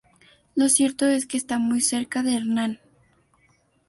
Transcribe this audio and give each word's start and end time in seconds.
Lo 0.55 0.67
cierto 0.67 1.07
es 1.07 1.27
que 1.27 1.37
está 1.37 1.59
muy 1.59 1.79
cerca 1.79 2.23
de 2.23 2.35
Hernán. 2.35 2.79